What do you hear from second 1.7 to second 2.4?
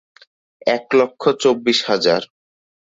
হাজার।